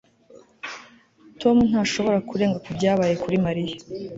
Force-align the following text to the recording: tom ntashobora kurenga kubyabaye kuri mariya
tom 1.41 1.57
ntashobora 1.69 2.17
kurenga 2.29 2.57
kubyabaye 2.65 3.13
kuri 3.23 3.35
mariya 3.45 3.75